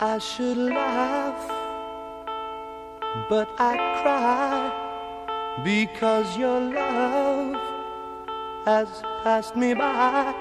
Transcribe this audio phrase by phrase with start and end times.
[0.00, 1.48] I should laugh,
[3.28, 4.72] but I cry
[5.62, 7.56] because your love
[8.66, 8.88] has
[9.22, 10.34] passed me by.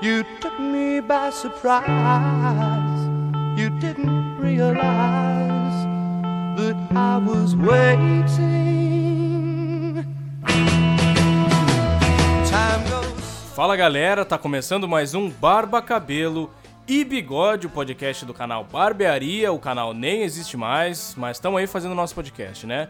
[0.00, 3.08] You took me by surprise.
[3.58, 5.84] You didn't realize
[6.56, 8.86] that I was waiting.
[12.48, 13.54] Time goes.
[13.56, 16.48] Fala galera, tá começando mais um Barba Cabelo
[16.90, 19.52] e Bigode, o podcast do canal Barbearia.
[19.52, 22.88] O canal nem existe mais, mas estamos aí fazendo nosso podcast, né?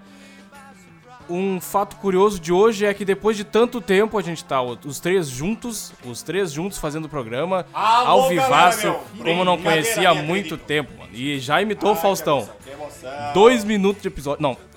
[1.29, 4.99] Um fato curioso de hoje é que depois de tanto tempo a gente tá os
[5.01, 10.09] três juntos, os três juntos fazendo o programa Alô, ao vivaço, galera, como não conhecia
[10.09, 11.11] há muito tempo, mano.
[11.13, 12.49] E já imitou o Faustão.
[12.65, 13.33] Que emoção.
[13.35, 14.43] Dois minutos de episódio.
[14.43, 14.70] Não.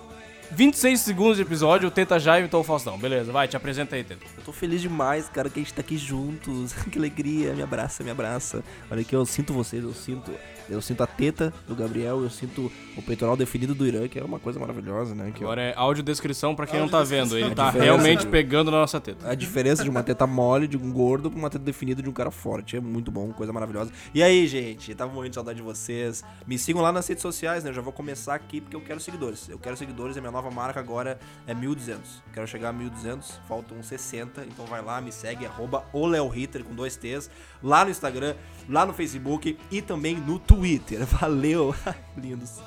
[0.56, 2.96] 26 segundos de episódio, o Tenta já imitou o Faustão.
[2.98, 4.24] Beleza, vai, te apresenta aí, Tenta.
[4.38, 6.74] Eu tô feliz demais, cara, que a gente tá aqui juntos.
[6.92, 8.64] que alegria, me abraça, me abraça.
[8.90, 10.32] Olha aqui, eu sinto vocês, eu sinto.
[10.70, 14.24] Eu sinto a teta do Gabriel, eu sinto o peitoral definido do Irã, que é
[14.24, 15.30] uma coisa maravilhosa, né?
[15.36, 17.38] Que, Agora é audiodescrição pra quem não tá vendo.
[17.38, 19.30] Ele tá realmente pegando na nossa teta.
[19.30, 22.14] a diferença de uma teta mole de um gordo pra uma teta definida de um
[22.14, 22.78] cara forte.
[22.78, 23.92] É muito bom, coisa maravilhosa.
[24.14, 26.24] E aí, gente, tava morrendo de saudade de vocês.
[26.48, 27.70] Me sigam lá nas redes sociais, né?
[27.70, 29.50] Eu já vou começar aqui porque eu quero seguidores.
[29.50, 32.22] Eu quero seguidores, a minha nova marca agora é 1200.
[32.34, 34.44] Quero chegar a 1200, faltam 60.
[34.46, 37.30] Então vai lá, me segue, arroba o Léo Ritter com dois T's.
[37.62, 38.36] Lá no Instagram,
[38.70, 41.06] lá no Facebook e também no Twitter.
[41.06, 41.76] Valeu!
[42.18, 42.62] Lindos.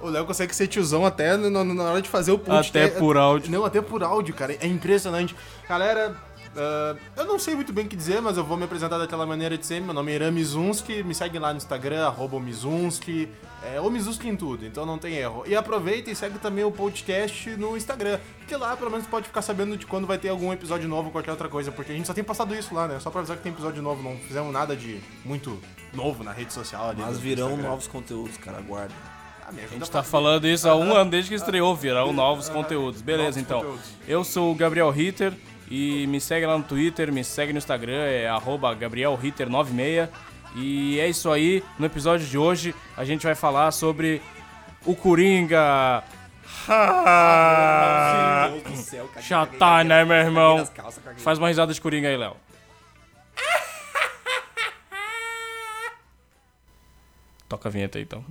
[0.00, 2.70] O Léo consegue ser tiozão até no- no- na hora de fazer o post.
[2.76, 3.50] Até por áudio.
[3.50, 4.52] Não, até por áudio, cara.
[4.60, 5.34] É impressionante.
[5.68, 6.16] Galera,
[6.58, 9.24] ah, eu não sei muito bem o que dizer, mas eu vou me apresentar daquela
[9.24, 9.84] maneira de sempre.
[9.84, 11.02] Meu nome é Irã Mizunski.
[11.02, 13.28] Me segue lá no Instagram, arroba o Mizunski.
[13.74, 15.42] É o Mizunski em tudo, então não tem erro.
[15.46, 18.18] E aproveita e segue também o podcast no Instagram.
[18.46, 21.12] Que lá, pelo menos, pode ficar sabendo de quando vai ter algum episódio novo ou
[21.12, 21.72] qualquer outra coisa.
[21.72, 22.98] Porque a gente só tem passado isso lá, né?
[23.00, 24.02] Só pra avisar que tem episódio novo.
[24.02, 25.58] Não fizemos nada de muito
[25.92, 27.00] novo na rede social ali.
[27.02, 27.68] Mas virão Instagram.
[27.70, 28.96] novos conteúdos, cara, aguardem.
[29.42, 32.48] Ah, A ajuda gente tá falando isso há um ano desde que estreou, virão novos
[32.48, 33.00] conteúdos.
[33.02, 33.58] Beleza, Novos então.
[33.60, 33.84] conteúdos.
[34.06, 35.32] Eu sou o Gabriel Ritter
[35.70, 40.08] e me segue lá no Twitter, me segue no Instagram, é arroba GabrielRitter96.
[40.56, 41.62] E é isso aí.
[41.78, 44.22] No episódio de hoje a gente vai falar sobre
[44.84, 46.02] o Coringa.
[46.68, 49.10] Ah, Meu Deus do céu.
[49.20, 50.66] Já Caguei, tá, caguei, né, meu irmão?
[50.74, 51.02] calças.
[51.18, 52.36] Faz uma risada de Coringa aí, Léo.
[57.48, 58.24] Toca a vinheta aí, então.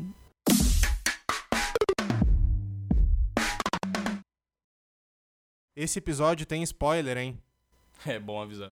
[5.80, 7.40] Esse episódio tem spoiler, hein?
[8.04, 8.72] É bom avisar.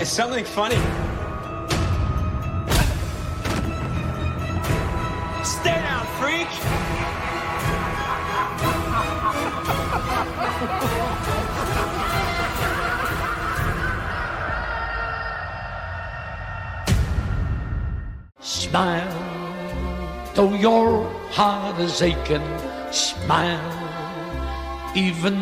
[0.00, 0.76] It's something funny.
[5.42, 6.48] Stay down, freak!
[18.78, 19.10] Smile,
[20.36, 21.02] though your
[21.32, 22.40] heart is aching.
[22.92, 23.58] Smile,
[24.94, 25.34] even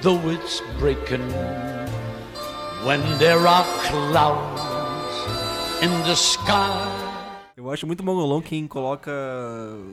[0.00, 1.20] though it's breaking.
[2.86, 4.62] When there are clouds
[5.82, 6.80] in the sky.
[7.58, 9.10] Eu acho muito mongolão quem coloca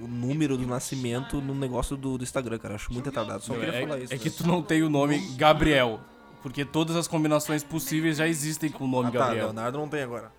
[0.01, 2.75] o número do nascimento no negócio do, do Instagram, cara.
[2.75, 3.43] Acho muito retardado.
[3.43, 4.13] Só queria falar É, isso.
[4.13, 5.99] é que tu não tem o nome Gabriel.
[6.41, 9.45] Porque todas as combinações possíveis já existem com o nome Ah, tá, Gabriel.
[9.47, 10.31] Leonardo não tem agora.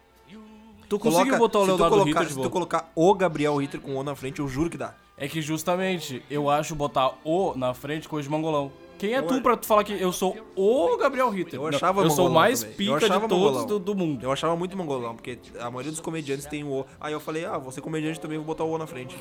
[0.88, 3.96] Tu conseguiu botar o Leonardo colocar, Ritter de Se tu colocar o Gabriel Ritter com
[3.96, 4.94] o na frente, eu juro que dá.
[5.18, 8.70] É que justamente eu acho botar o na frente coisa de mangolão.
[8.98, 11.54] Quem é Eu tu a- pra tu falar que eu sou o Gabriel Ritter?
[11.60, 12.76] Eu Não, achava Eu sou o mais também.
[12.76, 14.22] Pica de todos do, do mundo.
[14.24, 16.86] Eu achava muito mongolão, porque a maioria dos comediantes tem o O.
[17.00, 19.16] Aí eu falei, ah, vou ser comediante também, vou botar o O na frente.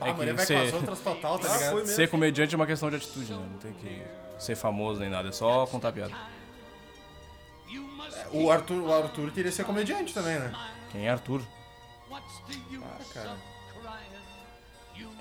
[0.00, 1.86] É a mulher que vai ser, com as outras total, tá ligado?
[1.86, 3.38] ser comediante é uma questão de atitude, né?
[3.50, 4.02] Não tem que
[4.38, 6.12] ser famoso nem nada, é só contar piada.
[8.32, 10.52] O Arthur, o Arthur queria ser comediante também, né?
[10.92, 11.40] Quem é Arthur?
[12.12, 12.18] Ah,
[13.12, 13.36] cara.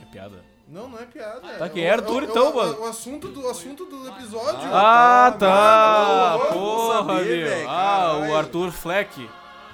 [0.01, 0.43] É piada.
[0.67, 1.41] Não, não é piada.
[1.59, 2.79] Tá, quem O- é Arthur, o- então, o- mano?
[2.81, 4.69] O assunto do, o assunto do episódio.
[4.73, 6.37] Ah, tá!
[6.40, 7.47] mano, Porra, saber, meu.
[7.49, 8.35] velho, Ah, o.
[8.35, 9.29] Arthur Fleck.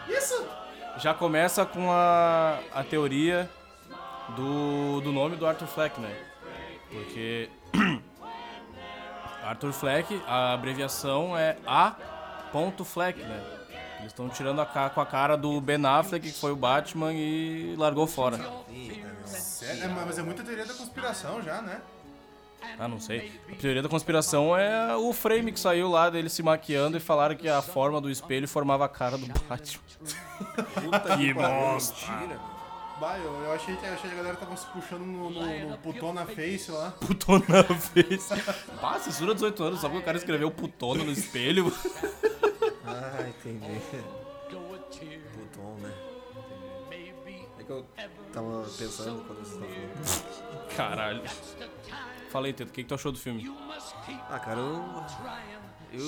[0.07, 0.45] Isso!
[0.97, 3.49] Já começa com a, a teoria
[4.35, 6.13] do, do nome do Arthur Fleck, né?
[6.91, 7.49] Porque
[9.43, 11.95] Arthur Fleck, a abreviação é A.
[12.85, 13.43] Fleck, né?
[13.99, 17.13] Eles estão tirando a ca- com a cara do Ben Affleck, que foi o Batman,
[17.13, 18.37] e largou fora.
[19.61, 21.79] É, mas é muita teoria da conspiração já, né?
[22.79, 23.31] Ah, não sei.
[23.51, 27.35] A teoria da conspiração é o frame que saiu lá dele se maquiando e falaram
[27.35, 29.81] que a forma do espelho formava a cara do Batman.
[30.81, 32.05] Puta Que pariu, bosta.
[33.01, 35.69] Bah, eu, eu achei que, eu achei que a galera tava se puxando no, no,
[35.69, 36.91] no putona face lá.
[37.01, 38.29] Putona fez.
[38.79, 41.73] Pá, censura 18 anos, só porque o cara escreveu putona no espelho.
[42.85, 43.81] Ah, entendi.
[45.33, 45.91] Puton, né?
[47.57, 47.85] É que eu
[48.31, 49.71] tava pensando quando você tava
[50.27, 50.75] falando.
[50.75, 51.23] Caralho.
[52.29, 53.51] Fala aí, Teto, o que, que tu achou do filme?
[54.29, 55.60] Ah, cara, eu.
[55.91, 55.99] Eu,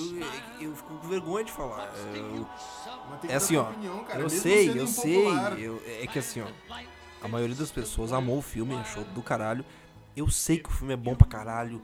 [0.60, 1.92] eu fico com vergonha de falar.
[2.14, 2.46] Eu-
[3.28, 3.62] é assim, ó.
[3.70, 5.26] opinião, eu sei, eu sei.
[5.58, 6.46] eu- é que assim, ó.
[7.22, 9.64] A maioria das pessoas amou o filme, achou do caralho.
[10.16, 11.80] Eu sei que o filme é bom pra caralho.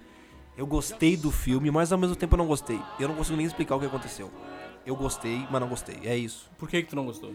[0.56, 2.80] Eu gostei do filme, mas ao mesmo tempo eu não gostei.
[2.98, 4.30] Eu não consigo nem explicar o que aconteceu.
[4.84, 5.98] Eu gostei, mas não gostei.
[6.04, 6.50] É isso.
[6.58, 7.32] Por que, que tu não gostou?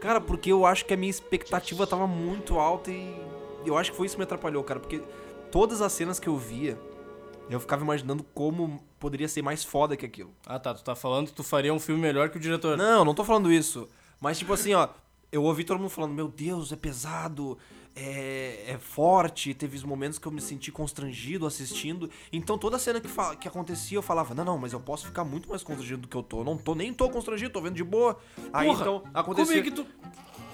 [0.00, 3.14] Cara, porque eu acho que a minha expectativa tava muito alta e
[3.64, 4.80] eu acho que foi isso que me atrapalhou, cara.
[4.80, 5.02] Porque
[5.50, 6.78] todas as cenas que eu via,
[7.50, 10.30] eu ficava imaginando como poderia ser mais foda que aquilo.
[10.46, 12.76] Ah tá, tu tá falando que tu faria um filme melhor que o diretor.
[12.76, 13.88] Não, não tô falando isso.
[14.20, 14.88] Mas, tipo assim, ó,
[15.30, 17.58] eu ouvi todo mundo falando, meu Deus, é pesado,
[17.94, 19.52] é, é forte.
[19.52, 22.08] Teve os momentos que eu me senti constrangido assistindo.
[22.32, 23.08] Então, toda cena que,
[23.40, 26.16] que acontecia, eu falava, não, não, mas eu posso ficar muito mais constrangido do que
[26.16, 26.42] eu tô.
[26.42, 28.18] Não tô, nem tô constrangido, tô vendo de boa.
[28.52, 29.62] Aí, Porra, então, acontecia...
[29.62, 29.86] Como é que tu.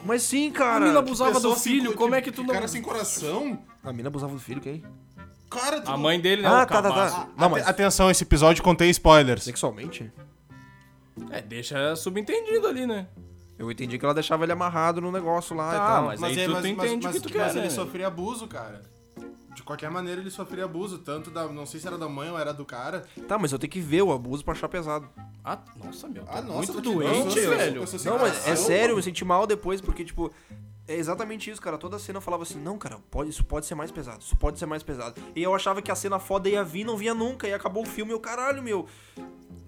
[0.04, 0.86] Mas sim, A cara.
[0.86, 2.54] mina abusava do filho, como é que tu não.
[2.54, 3.62] Cara sem coração?
[3.84, 4.82] A mina abusava do filho, quem?
[5.50, 6.48] Cara, tu A não- mãe dele, né?
[6.48, 7.28] Ah, o tá, tá, tá.
[7.36, 9.42] Não, mas Atenção, esse episódio contém spoilers.
[9.42, 10.10] sexualmente?
[11.30, 13.06] É, deixa subentendido ali, né?
[13.58, 16.04] Eu entendi que ela deixava ele amarrado no negócio lá e Tá, tal.
[16.06, 17.70] mas- aí tu- tu entende o que tu quer, mas ele né?
[17.70, 18.82] sofria abuso, cara.
[19.54, 20.98] De qualquer maneira, ele sofria abuso.
[20.98, 21.46] Tanto da.
[21.48, 23.04] Não sei se era da mãe ou era do cara.
[23.28, 25.08] Tá, mas eu tenho que ver o abuso pra achar pesado.
[25.44, 26.22] Ah, nossa, meu.
[26.28, 27.84] Ah, tá nossa, muito doente, eu sou- velho.
[28.04, 30.32] Não, mas é sério, eu me senti mal depois, porque, tipo,
[30.90, 31.78] é exatamente isso, cara.
[31.78, 34.58] Toda cena eu falava assim, não, cara, pode, isso pode ser mais pesado, isso pode
[34.58, 35.22] ser mais pesado.
[35.36, 37.86] E eu achava que a cena foda ia vir, não vinha nunca, e acabou o
[37.86, 38.86] filme, eu, caralho, meu.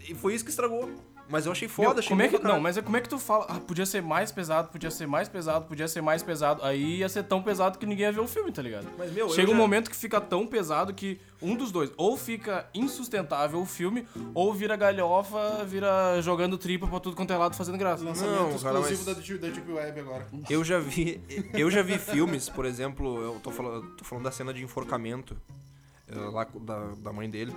[0.00, 0.90] E foi isso que estragou.
[1.32, 3.08] Mas eu achei foda, Meu, achei como é que, não, mas é como é que
[3.08, 3.46] tu fala?
[3.49, 6.62] Ah, podia ser mais pesado, podia ser mais pesado, podia ser mais pesado.
[6.62, 8.87] Aí ia ser tão pesado que ninguém ia ver o filme, tá ligado?
[8.99, 11.90] Mas, meu, eu Chega um já- momento que fica tão pesado que um dos dois,
[11.96, 17.37] ou fica insustentável o filme, ou vira galhofa, vira jogando tripa pra tudo quanto é
[17.38, 18.05] lado fazendo graça.
[18.05, 20.26] Lançamento Não, cara, exclusivo mas- da, da Deep Web agora.
[20.50, 21.19] Eu já vi.
[21.55, 25.34] Eu já vi filmes, por exemplo, eu tô falando, tô falando da cena de enforcamento
[26.08, 27.55] eh, lá da, da mãe dele.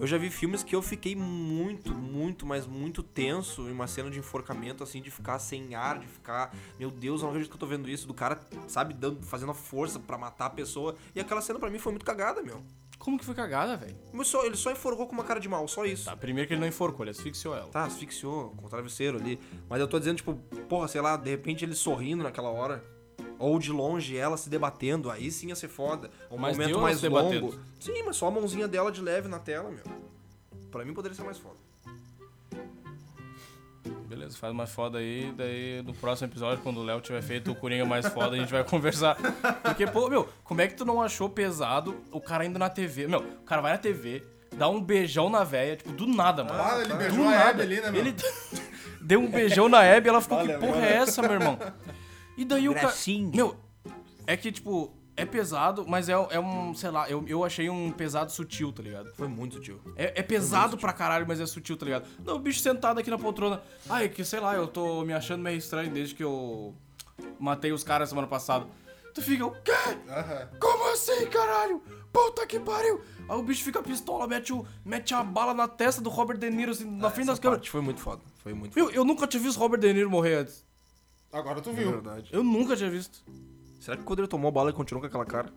[0.00, 4.10] Eu já vi filmes que eu fiquei muito, muito, mas muito tenso em uma cena
[4.10, 7.56] de enforcamento, assim, de ficar sem ar, de ficar, meu Deus, eu não acredito que
[7.56, 10.96] eu tô vendo isso, do cara, sabe, dando, fazendo a força pra matar a pessoa.
[11.14, 12.62] E aquela cena pra mim foi muito cagada, meu.
[12.98, 13.96] Como que foi cagada, velho?
[14.44, 16.04] Ele só enforcou com uma cara de mal, só isso.
[16.04, 17.68] Tá, primeiro que ele não enforcou, ele asfixiou ela.
[17.68, 19.40] Tá, asfixiou com o travesseiro ali.
[19.68, 20.34] Mas eu tô dizendo, tipo,
[20.68, 22.84] porra, sei lá, de repente ele sorrindo naquela hora.
[23.42, 26.08] Ou de longe ela se debatendo, aí sim ia ser foda.
[26.30, 27.46] Um Mas momento mais se debatendo?
[27.46, 27.58] longo.
[27.80, 29.82] Sim, mas só a mãozinha dela de leve na tela, meu.
[30.70, 31.56] Pra mim poderia ser mais foda.
[34.06, 37.54] Beleza, faz mais foda aí, daí no próximo episódio, quando o Léo tiver feito o
[37.56, 39.16] Coringa mais foda, a gente vai conversar.
[39.60, 43.08] Porque, pô, meu, como é que tu não achou pesado o cara indo na TV?
[43.08, 44.22] Meu, o cara vai na TV,
[44.52, 46.62] dá um beijão na véia, tipo, do nada, mano.
[46.62, 47.50] Ah, ele do beijou a nada.
[47.50, 48.00] Hebe ali, né, meu?
[48.02, 48.14] Ele
[49.02, 51.58] deu um beijão na Hebe e ela ficou, que porra é essa, meu irmão?
[52.36, 52.92] E daí o cara...
[53.34, 53.56] Meu,
[54.26, 57.90] é que, tipo, é pesado, mas é, é um, sei lá, eu, eu achei um
[57.90, 59.12] pesado sutil, tá ligado?
[59.14, 59.80] Foi muito tio.
[59.96, 62.06] É, é pesado pra caralho, mas é sutil, tá ligado?
[62.24, 63.62] Não, o bicho sentado aqui na poltrona.
[63.88, 66.74] Ai, que sei lá, eu tô me achando meio estranho desde que eu
[67.38, 68.66] matei os caras semana passada.
[69.14, 69.72] Tu fica, o quê?
[70.08, 70.48] Aham.
[70.58, 71.82] Como assim, caralho?
[72.10, 73.00] Puta que pariu!
[73.28, 76.50] Aí o bicho fica pistola, mete, o, mete a bala na testa do Robert De
[76.50, 77.66] Niro, assim, na frente das câmeras.
[77.66, 78.22] Foi muito foda.
[78.38, 80.64] Foi muito Meu, eu nunca tinha visto Robert De Niro morrer antes.
[81.32, 81.76] Agora tu foda.
[81.82, 81.90] viu.
[81.92, 82.28] verdade.
[82.32, 83.22] Eu nunca tinha visto.
[83.80, 85.48] Será que quando ele tomou a bala ele continuou com aquela cara?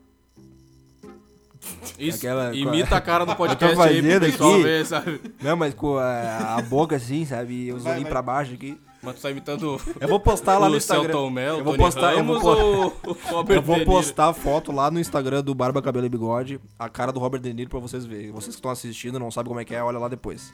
[1.98, 4.64] Isso, Aquela- imita a cara do podcast Eu tô aí pro fazendo pessoal aqui.
[4.64, 5.22] ver, sabe?
[5.42, 7.54] Não, mas com a, a boca assim, sabe?
[7.68, 8.12] E os Vai, olhinhos vai.
[8.12, 8.80] pra baixo aqui.
[9.02, 11.04] Mas tu tá imitando Eu vou postar lá no o Instagram.
[11.12, 13.82] Celton eu vou Tony postar, eu vou Ramos po- ou o Robert Eu vou De
[13.82, 13.92] Niro?
[13.92, 17.40] postar a foto lá no Instagram do Barba Cabelo e Bigode, a cara do Robert
[17.40, 18.32] De Niro pra vocês verem.
[18.32, 20.52] Vocês que estão assistindo não sabem como é que é, olha lá depois.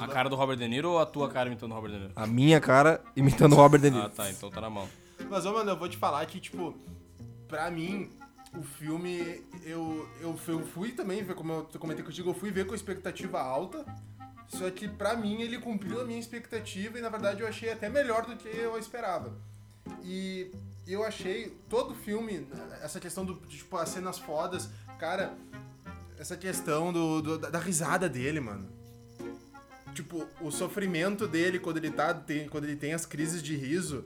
[0.00, 2.12] A cara do Robert De Niro ou a tua cara imitando o Robert De Niro?
[2.16, 4.06] A minha cara imitando o Robert De Niro.
[4.06, 4.88] Ah, tá, então tá na mão.
[5.28, 6.74] Mas, ô, mano, eu vou te falar que, tipo,
[7.48, 8.10] pra mim,
[8.56, 12.50] o filme, eu, eu, fui- eu fui também ver, como eu comentei contigo, eu fui
[12.50, 13.84] ver com expectativa alta.
[14.48, 17.88] Só que pra mim ele cumpriu a minha expectativa e na verdade eu achei até
[17.90, 19.32] melhor do que eu esperava.
[20.02, 20.50] E
[20.86, 22.46] eu achei todo o filme,
[22.82, 25.34] essa questão do, de, tipo, as cenas fodas, cara,
[26.18, 28.66] essa questão do, do- da, da risada dele, mano.
[29.98, 34.04] Tipo, o sofrimento dele quando ele tá, tem, quando ele tem as crises de riso,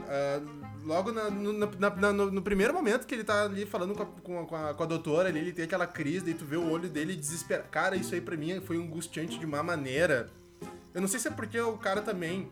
[0.00, 0.38] ah,
[0.84, 4.02] logo na- no, na- na- no- no primeiro momento que ele tá ali falando com
[4.02, 6.44] a, com a- com a- com a doutora ali, ele tem aquela crise, daí tu
[6.44, 7.70] vê o olho dele desesperado.
[7.70, 10.28] Cara, isso aí pra mim foi angustiante de uma maneira.
[10.92, 12.50] Eu não sei se é porque o cara também.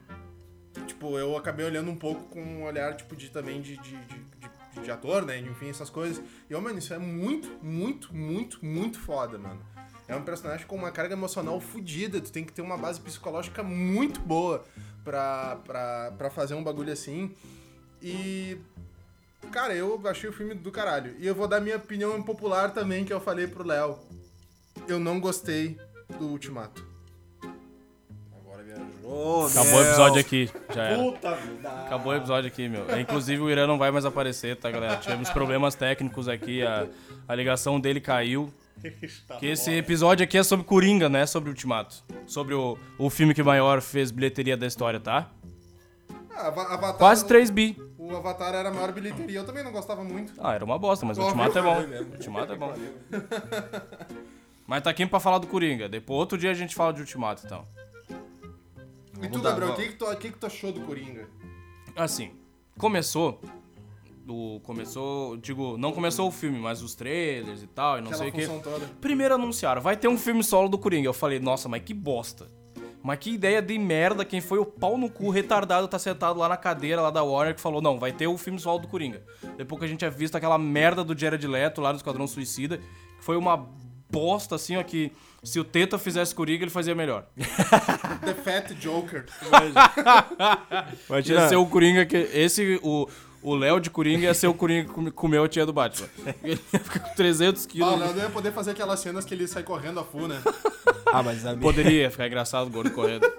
[0.86, 4.80] Tipo, eu acabei olhando um pouco com um olhar, tipo, de também de, de, de,
[4.82, 5.38] de- ator, né?
[5.40, 6.24] Enfim, essas coisas.
[6.48, 9.60] E, ô, mano, isso é muito, muito, muito, muito foda, mano.
[10.08, 12.18] É um personagem com uma carga emocional fodida.
[12.18, 14.64] Tu tem que ter uma base psicológica muito boa
[15.04, 17.30] pra, pra, pra fazer um bagulho assim.
[18.02, 18.56] E.
[19.52, 21.14] Cara, eu achei o filme do caralho.
[21.18, 23.98] E eu vou dar minha opinião impopular também, que eu falei pro Léo.
[24.88, 25.78] Eu não gostei
[26.18, 26.86] do Ultimato.
[28.40, 29.46] Agora viajou.
[29.46, 30.98] Acabou o episódio aqui, já era.
[30.98, 31.68] Puta vida.
[31.86, 32.98] Acabou o episódio aqui, meu.
[32.98, 34.96] Inclusive o Irã não vai mais aparecer, tá, galera?
[34.96, 36.86] Tivemos problemas técnicos aqui, a,
[37.26, 38.52] a ligação dele caiu.
[39.40, 41.26] Que esse episódio aqui é sobre Coringa, né?
[41.26, 42.04] Sobre Ultimato.
[42.26, 45.30] Sobre o, o filme que maior fez bilheteria da história, tá?
[46.30, 47.76] Ah, Ava- Avatar, Quase 3 bi.
[47.98, 49.40] O Avatar era a maior bilheteria.
[49.40, 50.32] Eu também não gostava muito.
[50.38, 51.80] Ah, era uma bosta, mas o Ultimato é bom.
[51.80, 52.74] O Ultimato é bom.
[54.66, 55.88] Mas tá aqui pra falar do Coringa.
[55.88, 57.66] Depois, outro dia a gente fala de Ultimato, então.
[59.20, 61.26] e tu, Gabriel, o que, que, tu, que, que tu achou do Coringa?
[61.96, 62.32] Assim,
[62.78, 63.40] começou.
[64.28, 68.30] O, começou, digo, não começou o filme, mas os trailers e tal, e não Aquela
[68.30, 68.62] sei o que.
[68.62, 68.86] toda.
[69.00, 71.08] Primeiro anunciaram, vai ter um filme solo do Coringa.
[71.08, 72.46] Eu falei, nossa, mas que bosta.
[73.02, 76.48] Mas que ideia de merda, quem foi o pau no cu retardado tá sentado lá
[76.48, 79.22] na cadeira lá da Warner que falou, não, vai ter o filme solo do Coringa.
[79.56, 82.76] Depois que a gente tinha visto aquela merda do Jared Leto lá no Esquadrão Suicida,
[82.76, 83.66] que foi uma
[84.10, 87.26] bosta assim, ó, que se o Teta fizesse Coringa, ele fazia melhor.
[88.24, 89.26] The Fat Joker.
[91.08, 92.16] Imagina, Ia ser o Coringa que.
[92.16, 93.08] Esse, o.
[93.42, 96.08] O Léo de Coringa ia ser o Coringa que come- comeu a tia do Batman.
[96.42, 97.98] Ele ia ficar com 300 Ah, o quilos.
[98.00, 100.40] Léo não ia poder fazer aquelas cenas que ele sai correndo a full, né?
[101.06, 103.30] Ah, mas a minha, Poderia ficar engraçado o gordo correndo.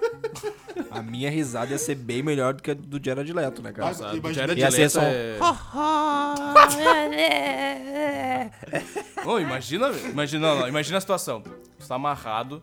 [0.90, 3.94] a minha risada ia ser bem melhor do que a do Jared Leto, né, cara?
[3.94, 4.18] Sabe?
[4.18, 5.38] imagina- Jared Ia ser Leto só é...
[9.26, 11.44] Ô, imagina, imagina, não, imagina a situação.
[11.78, 12.62] Você tá amarrado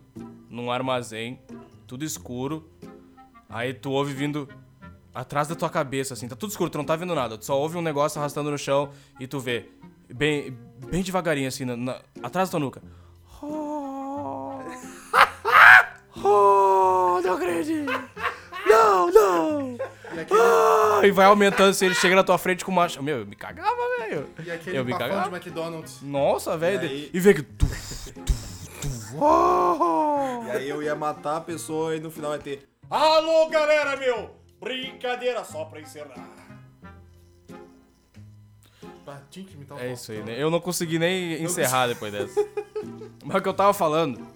[0.49, 1.39] num armazém,
[1.87, 2.69] tudo escuro.
[3.49, 4.49] Aí tu ouve vindo
[5.17, 7.37] atrás da tua cabeça, assim, tá tudo escuro, tu não tá vendo nada.
[7.39, 9.69] Tu só ouve um negócio arrastando no chão e tu vê
[10.13, 10.57] bem,
[10.91, 12.83] bem devagarinho, assim, na- na- atrás da tua nuca.
[16.29, 17.93] Oh, não acredito!
[18.67, 19.77] Não, não!
[20.15, 22.89] E aquele, Ah, e vai aumentando se ele chega na tua frente com uma.
[23.03, 24.27] Meu, eu me cagava, velho.
[24.45, 25.29] e aquele Eu me bafão cagava.
[25.29, 26.01] de McDonald's.
[26.03, 26.83] Nossa, velho.
[26.85, 27.43] E aí- E vê que.
[27.43, 30.45] Tu, tu, tu, oh.
[30.47, 32.67] E aí eu ia matar a pessoa e no final ia ter.
[32.91, 34.31] Alô, galera, meu!
[34.61, 36.29] Brincadeira só pra encerrar.
[39.07, 40.35] Ah, tinha que imitar o É isso aí, Faustão.
[40.37, 40.43] né?
[40.43, 42.41] Eu não consegui nem encerrar depois dessa.
[43.25, 44.27] Mas o que eu tava falando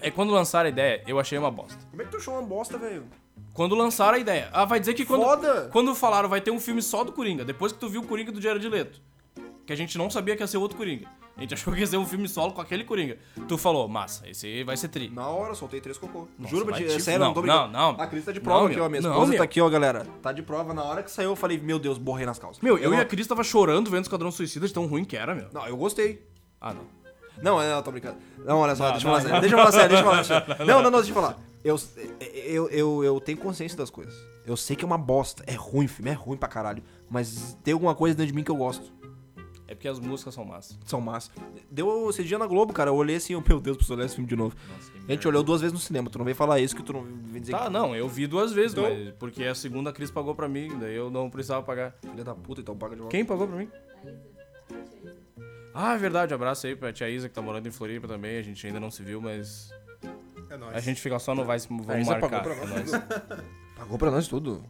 [0.00, 1.78] é que quando lançaram a ideia, eu achei uma bosta.
[1.90, 3.04] Como é que tu achou uma bosta, velho?
[3.52, 4.48] Quando lançaram a ideia.
[4.52, 5.22] Ah, vai dizer que quando.
[5.22, 5.68] Foda!
[5.72, 8.32] Quando falaram vai ter um filme só do Coringa, depois que tu viu o Coringa
[8.32, 9.00] do Jared Leto.
[9.66, 11.06] Que a gente não sabia que ia ser outro Coringa.
[11.40, 13.16] A gente achou que ia ser um filme solo com aquele Coringa.
[13.48, 15.08] Tu falou, massa, esse vai ser tri.
[15.08, 16.28] Na hora, soltei três cocô.
[16.38, 17.72] Nossa, Juro vai ti, é te- sério, não, não tô brincando.
[17.72, 18.00] não, não.
[18.00, 18.88] A Cris tá de prova Não, aqui, ó.
[18.90, 19.38] Minha Não, esposa meu.
[19.38, 20.06] tá aqui, ó, galera.
[20.20, 20.74] Tá de prova.
[20.74, 22.62] Na hora que saiu, eu falei, meu Deus, borrei nas calças.
[22.62, 22.98] Meu, eu, não...
[22.98, 25.46] e a Cris tava chorando vendo Esquadrão Suicida de tão ruim que era, meu.
[25.50, 26.28] Não, eu gostei.
[26.60, 26.82] Ah, não.
[27.42, 28.18] Não, é, não, tô brincando.
[28.44, 29.40] Não, olha só, Não, deixa eu não, falar sério.
[29.40, 30.24] Deixa eu falar sério, deixa eu falar
[30.58, 30.66] sério.
[30.66, 31.38] Não, não, não, deixa eu falar.
[31.64, 31.76] Eu,
[32.34, 34.14] eu, eu, eu tenho consciência das coisas.
[34.44, 35.42] Eu sei que é uma bosta.
[35.46, 36.82] É ruim, filme, é ruim pra caralho.
[37.08, 38.92] Mas tem alguma coisa dentro de mim que eu gosto.
[39.70, 40.76] É porque as músicas são massas.
[40.84, 41.30] São massa.
[41.70, 42.90] Deu esse dia na Globo, cara.
[42.90, 44.56] Eu olhei assim, oh, meu Deus, preciso olhar esse filme de novo.
[45.08, 46.10] a gente olhou duas vezes no cinema.
[46.10, 47.70] Tu não veio falar isso que tu não vem dizer Tá, que.
[47.70, 50.76] não, eu vi duas vezes, Então- mas porque a segunda a Cris pagou pra mim,
[50.80, 51.94] daí eu não precisava pagar.
[52.02, 53.16] Filha da puta, então paga de volta.
[53.16, 53.68] Quem pagou pra mim?
[55.72, 58.42] Ah, é verdade, abraço aí pra tia Isa que tá morando em Floripa também, a
[58.42, 59.72] gente ainda não se viu, mas
[60.50, 60.74] É nóis.
[60.76, 62.42] a gente fica só no vai, vamos A Isa marcar.
[62.42, 62.90] pagou pra é nóis.
[63.78, 64.62] Pagou pra nós tudo.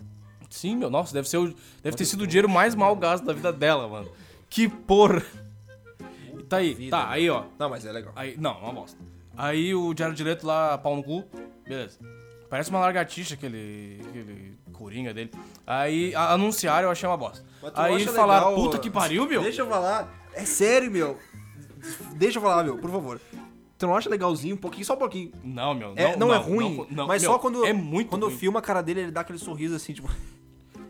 [0.51, 3.33] Sim, meu, nossa, deve ser o, deve ter sido o dinheiro mais mal gasto da
[3.33, 4.11] vida dela, mano.
[4.51, 5.23] Que porra.
[6.39, 7.13] E tá aí, Vida, tá, né?
[7.15, 8.13] aí ó, Não, mas é legal.
[8.17, 8.99] Aí, não, uma bosta.
[9.37, 11.25] Aí o Jared Direto lá, pau no cu,
[11.65, 11.99] beleza.
[12.51, 15.31] Parece uma largatixa aquele, aquele coringa dele.
[15.67, 17.45] Aí a- anunciaram, eu achei uma bosta.
[17.75, 19.41] Aí falaram, legal- puta que pariu, meu.
[19.43, 20.13] Deixa eu falar.
[20.35, 21.17] É sério, meu.
[22.17, 23.21] Deixa eu falar, meu, por favor.
[23.79, 25.33] Tu não acha legalzinho um pouquinho, só um pouquinho?
[25.43, 28.27] Não, meu, É, não, é ruim, não, não, mas meu, só quando, É muito quando
[28.27, 28.37] ruim.
[28.37, 30.11] filma a cara dele, ele dá aquele sorriso assim, tipo...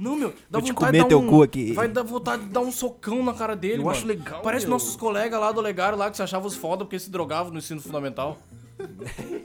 [0.01, 1.73] Não, meu, dá Vou te vontade de comer dar teu um, cu aqui.
[1.75, 3.91] Vai dar vontade de dar um socão na cara dele, Eu mano.
[3.91, 4.73] acho legal, Parece meu.
[4.73, 7.59] nossos colegas lá do Legário lá que se achavam os foda porque se drogavam no
[7.59, 8.39] ensino fundamental.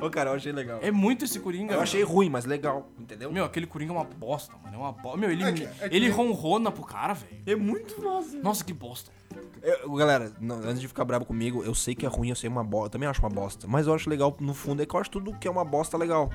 [0.00, 0.78] Ô, cara, eu achei legal.
[0.82, 1.68] É muito esse Coringa.
[1.72, 1.82] Eu mano.
[1.82, 3.32] achei ruim, mas legal, entendeu?
[3.32, 4.74] Meu, aquele Coringa é uma bosta, mano.
[4.74, 5.16] É uma bosta.
[5.16, 7.32] Meu, ele, É que- é que ele nem- ronrona pro cara, velho.
[7.46, 8.36] é muito massa.
[8.42, 9.10] Nossa, que bosta.
[9.62, 12.48] Eu- galera, não, antes de ficar bravo comigo, eu sei que é ruim, eu sei
[12.48, 13.66] uma bosta, eu também acho uma bosta.
[13.66, 15.96] Mas eu acho legal, no fundo, é que eu acho tudo que é uma bosta
[15.96, 16.30] legal.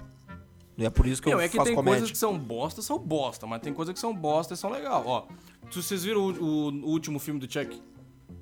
[0.82, 2.00] E é por isso que Meu, eu é que faço tem comédia.
[2.00, 5.04] coisas que são bosta, são bosta, mas tem coisas que são bosta e são legal.
[5.06, 5.26] Ó,
[5.70, 7.82] se vocês viram o, o- o último filme do Chuck?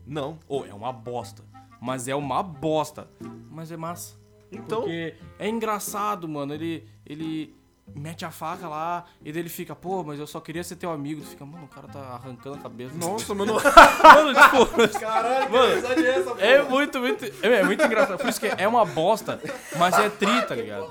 [0.07, 0.39] Não.
[0.47, 1.43] Ô, é uma bosta.
[1.81, 3.07] Mas é uma bosta.
[3.51, 4.15] Mas é massa.
[4.51, 4.81] Então...
[4.81, 6.53] Porque é engraçado, mano.
[6.53, 6.87] Ele.
[7.05, 7.55] Ele.
[7.95, 10.91] mete a faca lá, e daí ele fica, pô, mas eu só queria ser teu
[10.91, 11.21] amigo.
[11.21, 12.93] Tu fica, mano, o cara tá arrancando a cabeça.
[12.95, 13.53] Nossa, mano.
[13.55, 17.25] mano, tipo, Caralho, Mano, amizade é essa, é muito, muito.
[17.41, 18.19] É, é muito engraçado.
[18.19, 19.41] Por isso que é uma bosta,
[19.77, 20.87] mas é tri, tá ligado?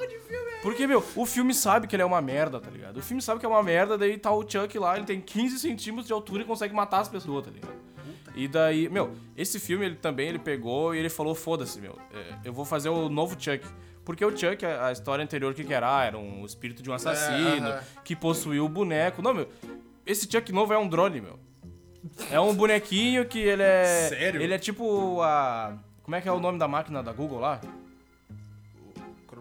[0.63, 2.97] Porque, meu, o filme sabe que ele é uma merda, tá ligado?
[2.97, 5.59] O filme sabe que é uma merda, daí tá o Chuck lá, ele tem 15
[5.59, 7.89] centímetros de altura e consegue matar as pessoas, tá ligado?
[8.35, 12.35] E daí, meu, esse filme ele também ele pegou e ele falou: foda-se, meu, é,
[12.45, 13.67] eu vou fazer o novo Chuck.
[14.05, 15.99] Porque o Chuck, a, a história anterior, o que, que era?
[15.99, 17.83] Ah, era um espírito de um assassino aham.
[18.05, 19.21] que possuiu o boneco.
[19.21, 19.49] Não, meu,
[20.07, 21.39] esse Chuck novo é um drone, meu.
[22.31, 24.09] É um bonequinho que ele é.
[24.09, 24.41] Sério?
[24.41, 25.77] Ele é tipo a.
[26.03, 27.61] Como é que é o nome da máquina da Google lá?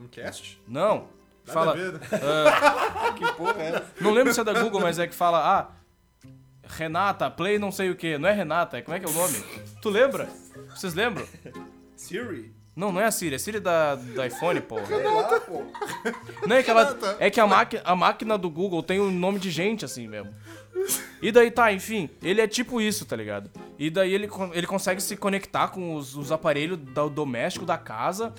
[0.08, 0.62] Chromecast?
[0.68, 1.10] Não.
[1.46, 1.76] Nada Fala.
[1.76, 2.00] né?
[3.18, 3.86] que porra é essa?
[4.02, 5.68] Não lembro se é da Google, mas é que fala, ah,
[6.64, 8.18] Renata, play não sei o que.
[8.18, 9.44] Não é Renata, é como é que é o nome?
[9.82, 10.28] Tu lembra?
[10.70, 11.26] Vocês lembram?
[11.96, 12.54] Siri?
[12.76, 14.86] Não, não é a Siri, é a Siri da, do iPhone, pô.
[14.86, 15.64] Sei lá, pô.
[16.46, 16.98] Não é que ela.
[17.20, 20.34] É que a, máquina a máquina do Google tem um nome de gente assim mesmo.
[21.22, 23.50] E daí tá, enfim, ele é tipo isso, tá ligado?
[23.80, 28.34] E daí ele, ele consegue se conectar com os, os aparelhos do doméstico da casa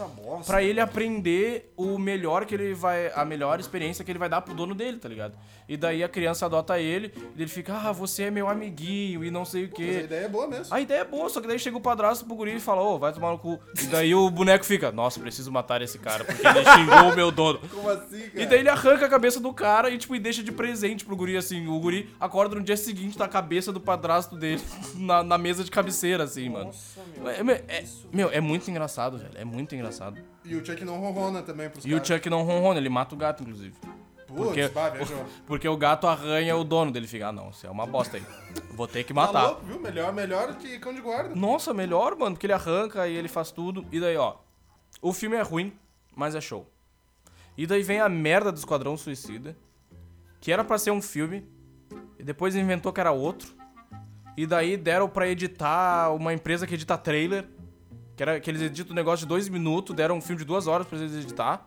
[0.46, 3.10] pra ele aprender o melhor que ele vai.
[3.14, 5.34] a melhor experiência que ele vai dar pro dono dele, tá ligado?
[5.68, 9.30] E daí a criança adota ele e ele fica, ah, você é meu amiguinho e
[9.30, 10.00] não sei o Mas a quê.
[10.04, 10.74] ideia é boa mesmo.
[10.74, 12.98] A ideia é boa, só que daí chega o padrasto pro guri e fala, ô,
[12.98, 13.60] vai tomar no cu.
[13.80, 17.30] E daí o boneco fica, nossa, preciso matar esse cara, porque ele xingou o meu
[17.30, 17.60] dono.
[17.72, 18.42] Como assim, cara?
[18.42, 21.14] E daí ele arranca a cabeça do cara e, tipo, e deixa de presente pro
[21.14, 21.66] guri, assim.
[21.68, 24.62] O guri acorda no dia seguinte da cabeça do padrasto dele
[24.96, 26.70] na, na mesa de cabeceira, assim, mano.
[27.36, 29.32] É, meu, é, meu, é muito engraçado, velho.
[29.36, 30.18] É muito engraçado.
[30.44, 32.08] E o Chuck não ronrona também pros E o caras.
[32.08, 33.74] Chuck não ronrona, ele mata o gato, inclusive.
[34.26, 35.24] Putz, Porque, bah, viajou.
[35.46, 37.06] porque o gato arranha o dono dele.
[37.06, 38.22] Fica, ah, não, isso é uma bosta aí.
[38.72, 39.46] Vou ter que Tá matar.
[39.46, 39.80] louco, viu?
[39.80, 41.34] Melhor, melhor que cão de guarda.
[41.34, 43.86] Nossa, melhor, mano, porque ele arranca e ele faz tudo.
[43.92, 44.36] E daí, ó,
[45.00, 45.72] o filme é ruim,
[46.14, 46.66] mas é show.
[47.56, 49.56] E daí vem a merda do Esquadrão Suicida,
[50.40, 51.46] que era pra ser um filme,
[52.18, 53.56] e depois inventou que era outro.
[54.38, 57.44] E daí deram pra editar uma empresa que edita trailer,
[58.14, 60.68] que, era, que eles editam um negócio de dois minutos, deram um filme de duas
[60.68, 61.66] horas pra eles editar.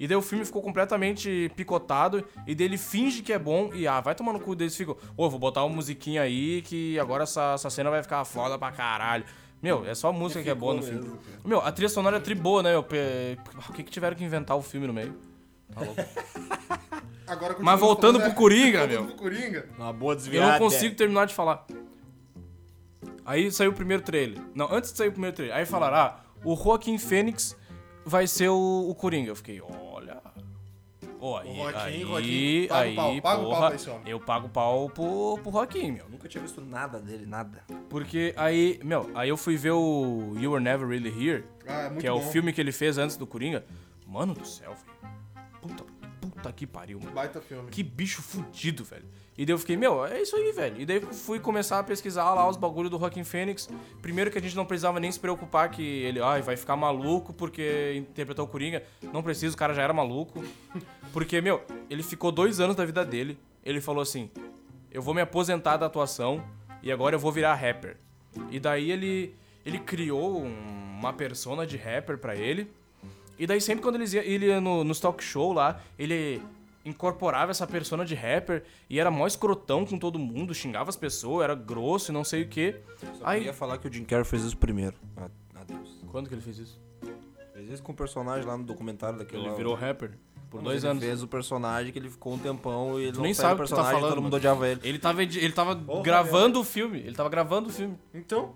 [0.00, 3.86] E daí o filme ficou completamente picotado, e daí ele finge que é bom, e
[3.86, 7.24] ah, vai tomar no cu deles, ficam, ô, vou botar uma musiquinha aí, que agora
[7.24, 9.26] essa, essa cena vai ficar foda pra caralho.
[9.62, 11.10] Meu, é só a música que é boa no filme.
[11.44, 12.70] Meu, a trilha sonora é tri boa, né?
[12.70, 12.82] meu?
[12.82, 15.14] Por que, que tiveram que inventar o filme no meio?
[15.70, 16.02] Tá louco.
[17.26, 19.06] Agora Mas voltando falando, pro Coringa, voltando meu.
[19.08, 19.68] pro Coringa.
[19.76, 20.52] Uma boa Eu desviada.
[20.52, 21.66] não consigo terminar de falar.
[23.26, 24.40] Aí saiu o primeiro trailer.
[24.54, 25.56] Não, antes de sair o primeiro trailer.
[25.56, 27.56] Aí falaram, ah, o Joaquim Fênix
[28.04, 29.30] vai ser o, o Coringa.
[29.30, 30.22] Eu fiquei, olha.
[31.18, 33.76] Ó, aí, O Joaquim, aí, Joaquim, paga o aí, pau, paga o pau porra, pra
[33.76, 34.02] esse homem.
[34.06, 36.08] eu pago pau pro, pro Joaquim, meu.
[36.10, 37.64] Nunca tinha visto nada dele, nada.
[37.88, 41.88] Porque aí, meu, aí eu fui ver o You Were Never Really Here, Ah, é
[41.88, 42.30] muito que é o bom.
[42.30, 43.64] filme que ele fez antes do Coringa.
[44.06, 45.12] Mano do céu, velho.
[45.62, 45.84] Puta,
[46.46, 47.12] puta que pariu, mano.
[47.12, 47.70] Baita filme.
[47.70, 49.04] Que bicho fudido, velho.
[49.38, 50.80] E daí eu fiquei, meu, é isso aí, velho.
[50.80, 53.68] E daí eu fui começar a pesquisar lá os bagulhos do Rockin' Fênix.
[54.00, 57.32] Primeiro que a gente não precisava nem se preocupar que ele, ai, vai ficar maluco
[57.34, 58.82] porque interpretou o Coringa.
[59.12, 60.42] Não precisa, o cara já era maluco.
[61.12, 63.38] Porque, meu, ele ficou dois anos da vida dele.
[63.64, 64.30] Ele falou assim:
[64.90, 66.44] eu vou me aposentar da atuação
[66.82, 67.96] e agora eu vou virar rapper.
[68.50, 72.70] E daí ele, ele criou um- uma persona de rapper pra ele.
[73.38, 76.40] E daí sempre quando ele ia, ele ia no, nos talk show lá, ele
[76.84, 81.44] incorporava essa persona de rapper e era mó escrotão com todo mundo, xingava as pessoas,
[81.44, 82.76] era grosso e não sei o quê.
[83.18, 84.94] Só Aí, queria falar que o Jim Carrey fez isso primeiro.
[85.16, 86.04] Ah, Adeus.
[86.12, 86.80] quando que ele fez isso?
[87.52, 89.56] Fez isso com o personagem lá no documentário daquele Ele lá.
[89.56, 90.12] virou rapper
[90.48, 91.02] por dois ele anos.
[91.02, 93.56] fez o personagem que ele ficou um tempão e ele Tu não nem sabe o
[93.56, 94.80] tá personagem, falando, todo mundo odiava ele.
[94.84, 97.98] Ele tava, ele tava gravando o filme, ele tava gravando o filme.
[98.14, 98.54] Então,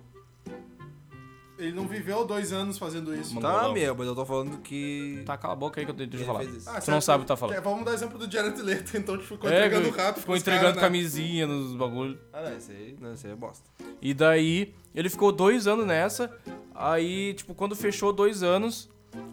[1.61, 3.35] ele não viveu dois anos fazendo isso.
[3.35, 5.23] Mano, Tá, meu, mas eu tô falando que.
[5.27, 6.39] Tá, cala a boca aí que eu deixa eu Ele falar.
[6.41, 6.69] fez isso.
[6.69, 7.03] Ah, Tu não certo.
[7.03, 7.57] sabe o que tá falando.
[7.57, 10.25] É, Vamos dar exemplo do Jared Leto, então, tipo, ficou É, entregando ficou rápido.
[10.25, 10.81] pros entregando né?
[10.81, 12.19] camisinha nos bagulhos.
[12.33, 13.69] Ah, não, esse aí, não, esse aí é bosta.
[14.03, 16.31] E daí, ele ficou dois anos nessa.
[16.75, 18.89] Aí, tipo, quando fechou dois anos,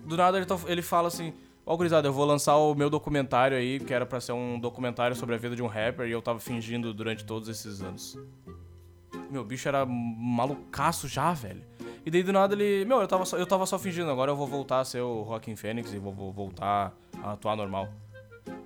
[0.06, 1.34] do nada ele, tá- ele fala assim:
[1.66, 5.16] Ó, gurizada, eu vou lançar o meu documentário aí, que era pra ser um documentário
[5.16, 8.18] sobre a vida de um rapper, e eu tava fingindo durante todos esses anos.
[9.30, 11.62] Meu, o bicho era malucaço já, velho.
[12.08, 12.86] E daí do nada ele.
[12.86, 15.24] Meu, eu tava só, eu tava só fingindo, agora eu vou voltar a ser o
[15.24, 17.90] Rockin' Fênix e vou, vou voltar a atuar normal.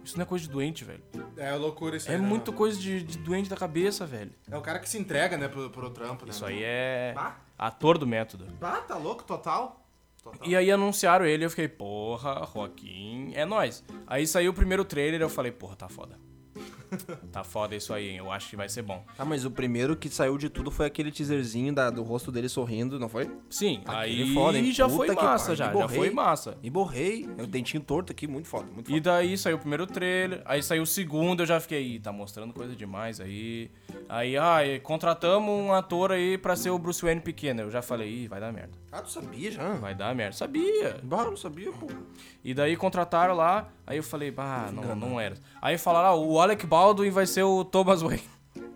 [0.06, 1.02] Isso não é coisa de doente, velho.
[1.36, 2.22] É loucura isso É aí.
[2.22, 4.32] né, muito coisa de, de doente da cabeça, velho.
[4.48, 6.30] É o cara que se entrega, né, pro, pro trampo, né?
[6.30, 7.14] Isso aí é.
[7.16, 7.36] Bah.
[7.58, 8.46] Ator do método.
[8.62, 9.84] Ah, tá louco, total.
[10.22, 10.48] Total.
[10.48, 13.84] E aí anunciaram ele e eu fiquei, porra, Joaquim, é nóis.
[14.06, 16.16] Aí saiu o primeiro trailer e eu falei, porra, tá foda.
[17.32, 18.18] Tá foda isso aí, hein?
[18.18, 19.04] Eu acho que vai ser bom.
[19.18, 22.50] Ah, mas o primeiro que saiu de tudo foi aquele teaserzinho da- do rosto dele
[22.50, 23.30] sorrindo, não foi?
[23.50, 24.72] Sim, Aquele aí foda, hein?
[24.72, 25.66] já Puta foi que massa, pariu, já.
[25.66, 25.98] Já borrei.
[25.98, 26.58] foi massa.
[26.62, 27.30] E borrei.
[27.40, 28.98] O dentinho torto aqui, muito foda, muito foda.
[28.98, 32.12] E daí saiu o primeiro trailer, aí saiu o segundo, eu já fiquei, "Ih, tá
[32.12, 33.72] mostrando coisa demais aí.
[34.10, 37.62] Aí, ah, e contratamos um ator aí pra ser o Bruce Wayne pequeno.
[37.62, 38.72] Eu já falei, ih, vai dar merda.
[38.92, 39.70] Ah, tu sabia já?
[39.76, 40.34] Vai dar merda.
[40.36, 40.98] Sabia.
[41.04, 41.88] Bah, não sabia, pô.
[42.44, 45.36] E daí contrataram lá, aí eu falei, bah, não, não era.
[45.62, 48.24] Aí falaram, ah, o Alec Baldwin vai ser o Thomas Wayne.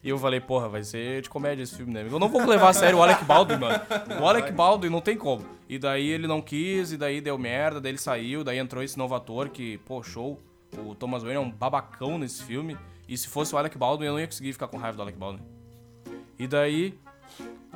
[0.00, 2.06] E eu falei, porra, vai ser de comédia esse filme, né?
[2.08, 3.80] Eu não vou levar a sério o Alec Baldwin, mano.
[4.22, 5.44] O Alec Baldwin não tem como.
[5.68, 8.96] E daí ele não quis, e daí deu merda, daí ele saiu, daí entrou esse
[8.96, 10.40] novo ator que, pô, show.
[10.86, 12.78] O Thomas Wayne é um babacão nesse filme.
[13.08, 15.18] E se fosse o Alec Baldwin, eu não ia conseguir ficar com raiva do Alec
[15.18, 15.44] Baldwin.
[16.38, 16.96] E daí.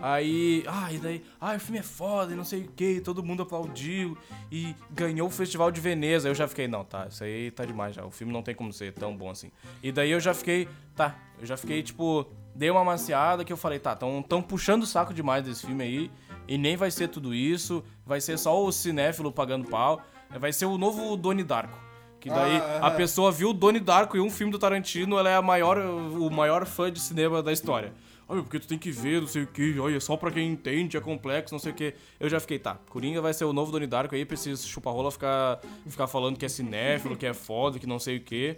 [0.02, 0.64] Aí.
[0.66, 1.24] Ah, e daí.
[1.40, 3.00] Ah, o filme é foda e não sei o que.
[3.00, 4.18] Todo mundo aplaudiu.
[4.50, 6.28] E ganhou o Festival de Veneza.
[6.28, 7.06] Eu já fiquei, não, tá.
[7.08, 8.04] Isso aí tá demais já.
[8.04, 9.52] O filme não tem como ser tão bom assim.
[9.80, 10.68] E daí eu já fiquei.
[10.96, 11.14] Tá.
[11.38, 12.26] Eu já fiquei, tipo.
[12.54, 15.84] Dei uma maciada que eu falei, tá, tão, tão puxando o saco demais desse filme
[15.84, 16.10] aí.
[16.46, 17.82] E nem vai ser tudo isso.
[18.04, 20.02] Vai ser só o cinéfilo pagando pau.
[20.38, 21.78] Vai ser o novo Doni Darko.
[22.22, 25.34] Que daí a pessoa viu o Doni Darko em um filme do Tarantino, ela é
[25.34, 27.92] a maior, o maior fã de cinema da história.
[28.32, 30.96] Olha, porque tu tem que ver, não sei o que, olha, só pra quem entende,
[30.96, 31.92] é complexo, não sei o que.
[32.18, 35.10] Eu já fiquei, tá, Coringa vai ser o novo Doni Darko aí, pra esses chupa-rola
[35.10, 38.56] ficar, ficar falando que é cinéfilo, que é foda, que não sei o que.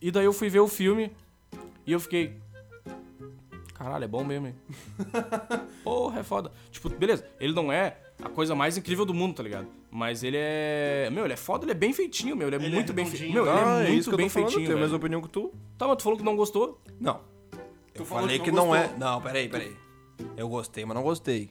[0.00, 1.10] E daí eu fui ver o filme
[1.86, 2.36] e eu fiquei.
[3.74, 4.54] Caralho, é bom mesmo, hein?
[5.84, 6.50] Porra, é foda.
[6.70, 9.68] Tipo, beleza, ele não é a coisa mais incrível do mundo, tá ligado?
[9.90, 11.10] Mas ele é.
[11.12, 12.48] Meu, ele é foda, ele é bem feitinho, meu.
[12.48, 13.34] Ele é muito bem feitinho.
[13.34, 14.66] Meu, ele Ah, é isso muito que eu bem tô falando, feitinho.
[14.66, 15.52] tenho a mesma opinião que tu.
[15.76, 16.80] Tá, mas tu falou que não gostou?
[16.98, 17.20] Não.
[17.98, 18.90] Eu falou falei que que não não é.
[18.96, 19.76] Não, peraí, peraí.
[20.36, 21.50] Eu gostei, mas não gostei.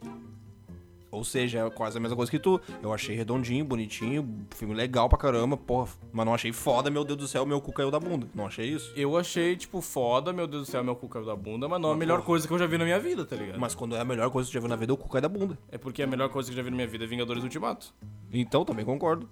[1.10, 2.60] Ou seja, é quase a mesma coisa que tu.
[2.84, 5.90] Eu achei redondinho, bonitinho, filme legal pra caramba, porra.
[6.12, 8.28] Mas não achei foda, meu Deus do céu, meu cu caiu da bunda.
[8.36, 8.92] Não achei isso.
[8.96, 11.92] Eu achei, tipo, foda, meu Deus do céu, meu cu caiu da bunda, mas não
[11.92, 13.60] é a melhor coisa que eu já vi na minha vida, tá ligado?
[13.60, 15.22] Mas quando é a melhor coisa que tu já viu na vida, o cu cai
[15.22, 15.58] da bunda.
[15.72, 17.94] É porque a melhor coisa que eu já vi na minha vida é Vingadores Ultimato.
[18.32, 19.30] Então, também concordo.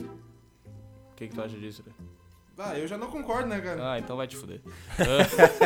[0.00, 1.92] O que, que tu acha disso, né?
[2.56, 3.92] Ah, eu já não concordo, né, cara?
[3.92, 4.60] Ah, então vai te fuder.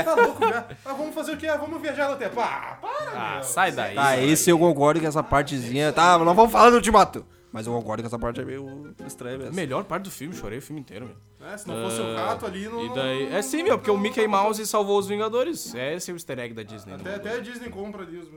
[0.05, 0.65] Tá louco já?
[0.87, 1.47] Ah, vamos fazer o quê?
[1.47, 2.41] Ah, vamos viajar no tempo.
[2.41, 3.45] Ah, para, Ah, meu.
[3.45, 3.95] sai daí.
[3.95, 5.93] Tá, esse eu concordo que essa partezinha.
[5.93, 7.27] Tá, não vamos falar do ultimato.
[7.53, 9.55] Mas eu concordo que essa parte é meio estranha mesmo.
[9.55, 11.49] Melhor parte do filme, chorei o filme inteiro, meu.
[11.49, 12.85] É, se não fosse o rato ali, não...
[12.85, 13.33] E daí.
[13.33, 15.75] É sim, meu, porque o Mickey Mouse salvou os Vingadores.
[15.75, 16.95] É esse é o easter egg da Disney.
[16.95, 17.15] Até, né?
[17.15, 18.29] até a Disney compra ali os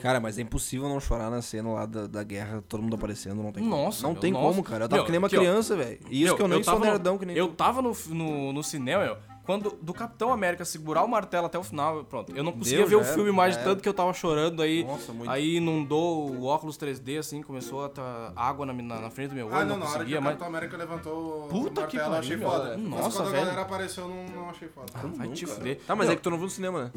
[0.00, 3.42] Cara, mas é impossível não chorar na cena lá da, da guerra, todo mundo aparecendo,
[3.42, 3.74] não tem como.
[3.74, 4.46] Nossa, Não meu, tem nossa.
[4.48, 4.84] como, cara.
[4.84, 5.98] Eu tava Meu, que nem uma criança, velho.
[6.10, 7.96] E isso Meu, que eu nem sou tava no- nerdão que nem Eu tava no,
[8.08, 9.16] no, no cinema, meu,
[9.48, 12.36] quando do Capitão América segurar o martelo até o final, pronto.
[12.36, 14.84] Eu não conseguia Deu, ver o filme mais de tanto que eu tava chorando aí.
[14.84, 15.30] Nossa, muito.
[15.30, 19.34] Aí inundou o óculos 3D, assim, começou a tá água na, na, na frente do
[19.34, 20.22] meu olho, Ah, não, não, na hora que conseguia o.
[20.22, 22.50] Capitão América levantou o Puta martelo, que eu pariu, achei meu.
[22.50, 22.76] foda.
[22.76, 23.36] Mas Nossa, quando velho.
[23.36, 24.92] a galera apareceu, eu não, não achei foda.
[25.16, 25.80] Vai te fuder.
[25.86, 26.92] Tá, mas Meu, é que tu não viu no cinema, né?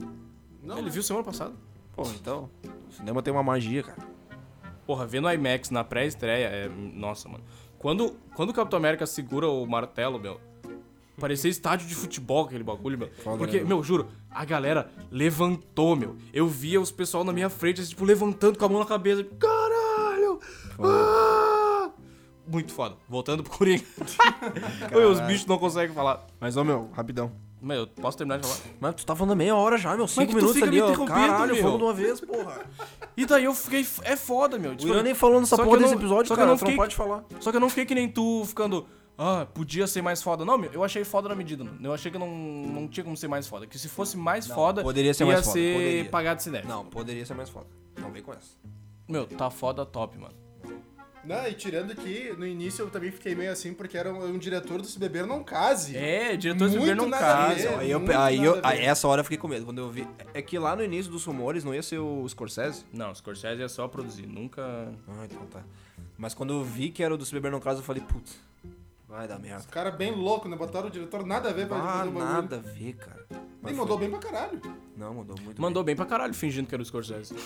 [0.62, 1.54] Não, Ele viu semana passada.
[1.96, 2.50] Pô, então.
[2.90, 4.06] O cinema tem uma magia, cara.
[4.86, 6.68] Porra, vendo IMAX na pré-estreia, é.
[6.68, 7.46] Nossa, mano.
[7.80, 10.51] Quando, quando o Capitão América segura o martelo, meu.
[11.20, 13.10] Parecia estádio de futebol aquele bagulho, meu.
[13.38, 13.64] Porque, né?
[13.66, 16.16] meu, juro, a galera levantou, meu.
[16.34, 19.24] Eu via os pessoal na minha frente, assim, tipo, levantando com a mão na cabeça.
[19.40, 20.40] Caralho!
[20.80, 21.90] Ah!
[22.48, 22.96] Muito foda.
[23.08, 23.84] Voltando pro Coringa.
[25.12, 26.26] Os bichos não conseguem falar.
[26.40, 27.32] Mas, ô meu, rapidão.
[27.62, 28.60] Meu, eu posso terminar de falar?
[28.80, 30.08] Mas tu tá falando meia hora já, meu.
[30.08, 31.06] Cinco minutos ali, ó.
[31.06, 31.64] Caralho, meu.
[31.64, 32.62] vamos de uma vez, porra.
[33.16, 33.86] E daí eu fiquei.
[34.02, 34.72] É foda, meu.
[34.72, 36.50] O Tipo, Irã nem falou nessa porra desse episódio, só que eu cara.
[36.50, 37.24] não Tu não fiquei- pode falar.
[37.40, 38.88] Só que eu não fiquei que nem tu ficando.
[39.18, 40.44] Ah, podia ser mais foda.
[40.44, 41.64] Não, meu, eu achei foda na medida.
[41.64, 41.78] Não.
[41.84, 43.68] Eu achei que não, não tinha como ser mais foda.
[43.68, 46.10] Que se fosse mais foda, poderia ser ia mais foda, ser poderia.
[46.10, 46.68] pagar de cinema.
[46.68, 47.68] Não, poderia ser mais foda.
[48.00, 48.50] Não vem com essa.
[49.08, 50.34] Meu, tá foda top, mano.
[51.24, 54.38] Não, e tirando que no início eu também fiquei meio assim, porque era um, um
[54.40, 55.96] diretor do Se Beber Não Case.
[55.96, 57.60] É, diretor de Muito beber não ver.
[57.60, 59.66] Então, Aí, eu, aí, eu, aí essa hora eu fiquei com medo.
[59.66, 60.08] Quando eu vi.
[60.34, 62.86] É que lá no início dos rumores não ia ser o Scorsese?
[62.92, 64.26] Não, Scorsese é só produzir.
[64.26, 64.64] Nunca.
[65.08, 65.62] Ah, então tá.
[66.18, 68.40] Mas quando eu vi que era o do Se Beber No Caso, eu falei, putz,
[69.12, 69.66] vai dar merda.
[69.70, 70.56] Cara bem louco, né?
[70.56, 72.26] Botaram o diretor nada a ver pra Ah, fazer o bagulho.
[72.34, 73.26] nada a ver, cara.
[73.30, 74.60] Nem Mas mandou bem pra caralho.
[74.60, 77.36] foi- Não, mandou muito Mandou bem pra caralho fingindo que era o Scorsese.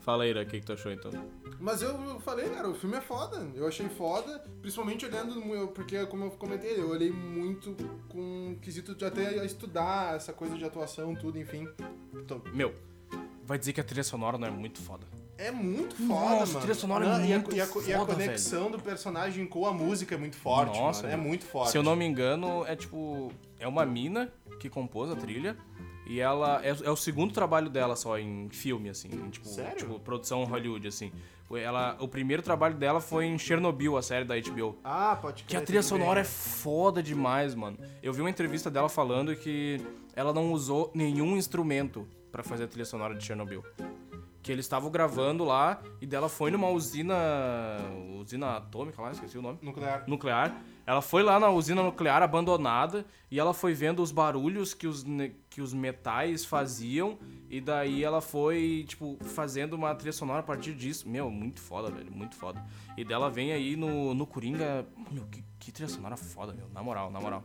[0.00, 1.10] Fala aí, Ira, o que, que tu achou então?
[1.58, 3.48] Mas eu, eu falei, cara, o filme é foda.
[3.54, 7.74] Eu achei foda, principalmente olhando, no- porque como eu comentei, eu olhei muito
[8.08, 11.66] com o quesito de até estudar essa coisa de atuação, tudo, enfim.
[12.14, 12.72] Então, Meu,
[13.44, 15.04] vai dizer que a trilha sonora não é muito foda.
[15.38, 16.58] É muito foda, Nossa, mano.
[16.58, 18.78] a trilha sonora é Não, e a- muito e a, e a foda, conexão do
[18.78, 21.14] personagem com a música é muito forte, Nossa, mano.
[21.14, 21.72] É muito forte.
[21.72, 23.30] Se eu não me engano, é tipo.
[23.58, 25.56] É uma mina que compôs a trilha.
[26.08, 29.76] E ela é, é o segundo trabalho dela só em filme, assim, em, tipo, Sério?
[29.76, 31.10] tipo, produção Hollywood, assim.
[31.50, 34.78] Ela, o primeiro trabalho dela foi em Chernobyl, a série da HBO.
[34.84, 37.76] Ah, pode Que a crer, trilha sonora é foda demais, mano.
[38.02, 39.80] Eu vi uma entrevista dela falando que
[40.14, 43.64] ela não usou nenhum instrumento pra fazer a trilha sonora de Chernobyl.
[44.46, 47.16] Que eles estavam gravando lá e dela foi numa usina.
[48.20, 49.58] usina atômica lá, esqueci o nome.
[49.60, 50.04] Nuclear.
[50.06, 50.62] Nuclear.
[50.86, 55.04] Ela foi lá na usina nuclear abandonada e ela foi vendo os barulhos que os,
[55.50, 57.18] que os metais faziam.
[57.50, 61.08] E daí ela foi, tipo, fazendo uma trilha sonora a partir disso.
[61.08, 62.64] Meu, muito foda, velho, muito foda.
[62.96, 64.86] E dela vem aí no, no Coringa.
[65.10, 66.68] Meu, que, que trilha sonora foda, meu.
[66.72, 67.42] Na moral, na moral.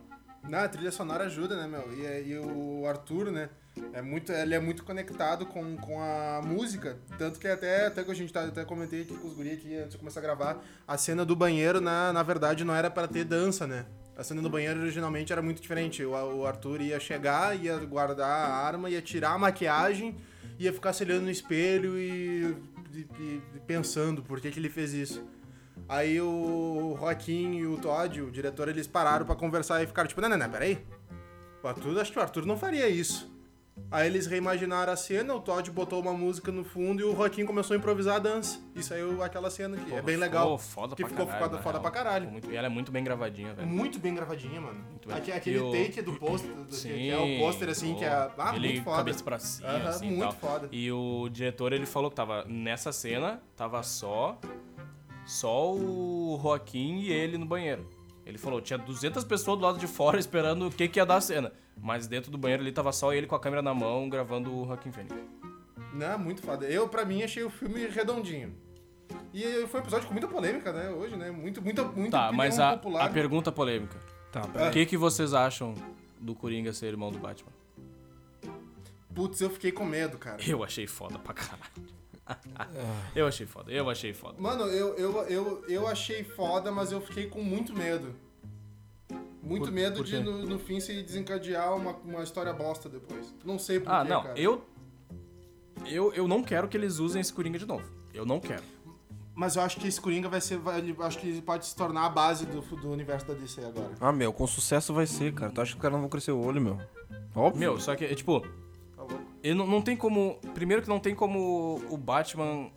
[0.48, 1.92] Não, a trilha sonora ajuda, né, meu?
[1.98, 3.50] E, e o Arthur, né?
[3.92, 6.98] É muito, ele é muito conectado com, com a música.
[7.18, 9.74] Tanto que até, até que a gente tá, até comentei aqui com os guri aqui
[9.76, 13.08] antes de começar a gravar, a cena do banheiro, na, na verdade, não era pra
[13.08, 13.86] ter dança, né?
[14.16, 16.04] A cena do banheiro originalmente era muito diferente.
[16.04, 20.16] O, o Arthur ia chegar, ia guardar a arma, ia tirar a maquiagem,
[20.58, 22.54] ia ficar se olhando no espelho e,
[22.94, 25.24] e- e- pensando por que, que ele fez isso.
[25.88, 30.20] Aí o Joaquim e o Todd, o diretor, eles pararam pra conversar e ficaram tipo,
[30.20, 30.84] não, não, não, peraí.
[31.62, 33.31] O Arthur, acho que o Arthur não faria isso.
[33.90, 37.44] Aí eles reimaginaram a cena, o Todd botou uma música no fundo e o Joaquim
[37.44, 38.58] começou a improvisar a dança.
[38.74, 40.44] E saiu aquela cena que é bem legal.
[40.44, 42.30] ficou foda que pra ficou caralho, foda, foda pra caralho.
[42.30, 43.66] Muito- e ela é muito bem gravadinha, velho.
[43.68, 44.82] Muito bem gravadinha, mano.
[45.06, 45.16] bem.
[45.16, 46.50] Aque- Aquele E o- take do pôster,
[46.82, 48.96] que, é o pôster assim, que é ah, ele muito foda.
[48.98, 50.50] cabeça pra cima, Aham, assim, e muito tal.
[50.50, 50.68] foda.
[50.72, 54.38] E o diretor, ele falou que tava nessa cena, tava só
[55.24, 57.86] só o Joaquim e ele no banheiro.
[58.24, 61.16] Ele falou, tinha 200 pessoas do lado de fora esperando o que que ia dar
[61.16, 61.52] a cena.
[61.80, 64.64] Mas dentro do banheiro ali tava só ele com a câmera na mão gravando o
[64.66, 65.14] Joaquim Fênix.
[65.92, 66.66] Não, muito foda.
[66.66, 68.54] Eu, pra mim, achei o filme redondinho.
[69.34, 71.30] E foi um episódio com muita polêmica, né, hoje, né?
[71.30, 73.06] Muito, muita, muita Tá, mas a, popular.
[73.06, 73.98] a pergunta polêmica.
[74.30, 75.74] Tá, O que que vocês acham
[76.18, 77.52] do Coringa ser irmão do Batman?
[79.14, 80.38] Putz, eu fiquei com medo, cara.
[80.46, 81.62] Eu achei foda pra caralho.
[83.14, 84.40] eu achei foda, eu achei foda.
[84.40, 88.14] Mano, eu, eu, eu, eu achei foda, mas eu fiquei com muito medo.
[89.42, 93.34] Muito Por- medo por de no, no fim se desencadear uma, uma história bosta depois.
[93.44, 94.38] Não sei porquê, Ah, não, cara.
[94.38, 94.62] eu,
[95.86, 97.84] eu eu não quero que eles usem esse Coringa de novo.
[98.14, 98.62] Eu não quero.
[99.34, 100.58] Mas eu acho que esse Coringa vai ser.
[100.58, 103.90] Vai, acho que ele pode se tornar a base do, do universo da DC agora.
[104.00, 105.50] Ah, meu, com sucesso vai ser, cara.
[105.50, 106.78] Tu acha que os caras não vão crescer o olho, meu?
[107.34, 107.58] Óbvio.
[107.58, 108.40] Meu, só que, é, tipo,
[108.94, 109.06] Tá
[109.42, 110.38] ele não, não tem como.
[110.54, 112.70] Primeiro que não tem como o Batman.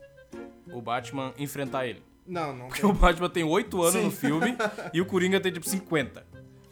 [0.71, 2.01] O Batman enfrentar ele.
[2.25, 2.67] Não, não.
[2.69, 4.05] Porque o Batman tem 8 anos Sim.
[4.05, 4.57] no filme
[4.93, 6.25] e o Coringa tem tipo 50.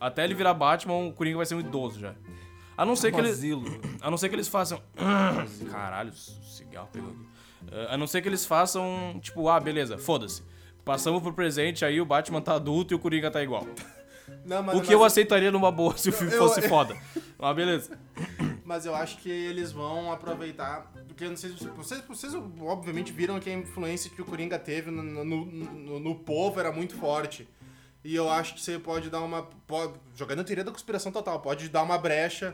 [0.05, 2.13] Até ele virar Batman, o Coringa vai ser um idoso já.
[2.77, 3.41] A não ser que eles.
[4.01, 4.81] A não ser que eles façam.
[5.71, 7.19] Caralho, o cigarro pegou aqui.
[7.71, 10.43] Eh, A não ser que eles façam, tipo, ah, beleza, foda-se.
[10.83, 13.65] Passamos pro presente, aí o Batman tá adulto e o Coringa tá igual.
[14.45, 16.97] Não, mas, O que eu aceitaria numa boa se o filme eu- fosse foda.
[17.37, 17.97] Mas beleza.
[18.65, 20.89] Mas eu acho que eles vão aproveitar.
[21.07, 24.57] Porque eu não sei se vocês, vocês obviamente viram que a influência que o Coringa
[24.57, 27.47] teve no, no, no- no povo era muito forte.
[28.03, 29.43] E eu acho que você pode dar uma.
[29.67, 32.53] Pode, jogando a teoria da conspiração total, pode dar uma brecha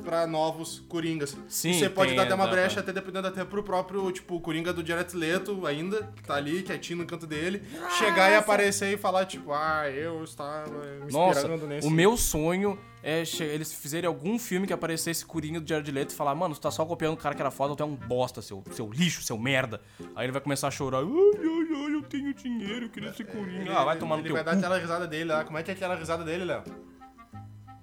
[0.00, 1.36] pra novos Coringas.
[1.48, 4.40] Sim, E você pode dar até uma brecha, até dependendo até pro próprio, tipo, o
[4.40, 7.62] Coringa do Jared Leto ainda, que tá ali, quietinho no canto dele,
[7.98, 10.70] chegar e aparecer e falar, tipo, ah, eu estava
[11.04, 11.86] me Nossa, inspirando nesse.
[11.86, 16.14] o meu sonho é eles fizerem algum filme que aparecesse Coringa do Jared Leto e
[16.14, 18.42] falar, mano, tu tá só copiando o cara que era foda, tu é um bosta,
[18.42, 19.80] seu, seu lixo, seu merda.
[20.14, 23.24] Aí ele vai começar a chorar, ai, ai, ai, eu tenho dinheiro, eu queria ser
[23.24, 23.60] Coringa.
[23.60, 24.58] Ele, ah, vai tomar no ele teu vai dar cu.
[24.58, 25.44] aquela risada dele lá.
[25.44, 26.62] Como é que é aquela risada dele, Léo?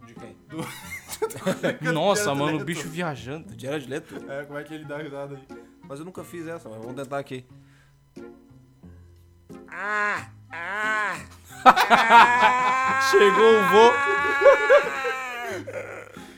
[0.06, 0.36] De quem?
[1.94, 3.54] Nossa, Jared mano, o bicho viajando.
[3.54, 4.16] Do Jared Leto?
[4.30, 5.42] É, como é que ele dá a risada aí?
[5.84, 7.46] Mas eu nunca fiz essa, mas vamos tentar aqui.
[13.12, 13.92] Chegou o vô.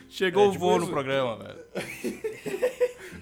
[0.09, 1.59] Chegou o vô no programa, velho.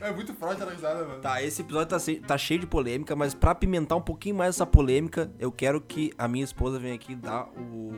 [0.01, 1.21] É muito forte aquela risada, mano.
[1.21, 4.55] Tá, esse episódio tá, se- tá cheio de polêmica, mas pra apimentar um pouquinho mais
[4.55, 7.93] essa polêmica, eu quero que a minha esposa venha aqui dar o,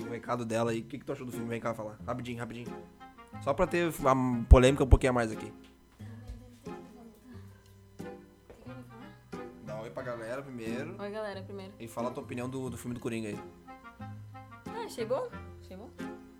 [0.00, 0.80] o recado dela aí.
[0.80, 1.48] O que, que tu achou do filme?
[1.48, 1.98] Vem cá falar.
[2.06, 2.66] Rapidinho, rapidinho.
[3.42, 5.52] Só pra ter a polêmica um pouquinho a mais aqui.
[9.64, 10.94] Dá um oi pra galera primeiro.
[10.98, 11.72] Oi, galera, primeiro.
[11.78, 13.38] E fala a tua opinião do, do filme do Coringa aí.
[14.00, 15.28] Ah, achei bom?
[15.62, 15.88] Achei bom?